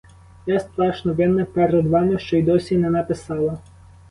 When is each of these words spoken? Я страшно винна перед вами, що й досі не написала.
Я 0.47 0.59
страшно 0.59 1.13
винна 1.13 1.45
перед 1.45 1.87
вами, 1.87 2.19
що 2.19 2.37
й 2.37 2.41
досі 2.43 2.77
не 2.77 2.89
написала. 2.89 3.57